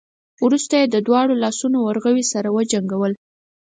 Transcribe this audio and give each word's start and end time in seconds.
وروسته 0.45 0.73
يې 0.81 0.85
د 0.89 0.97
دواړو 1.07 1.33
لاسونو 1.43 1.77
ورغوي 1.81 2.25
سره 2.33 2.53
وجنګول. 2.57 3.13